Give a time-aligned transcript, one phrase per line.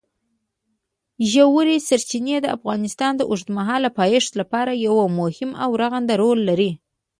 [1.31, 6.71] ژورې سرچینې د افغانستان د اوږدمهاله پایښت لپاره یو مهم او رغنده رول لري.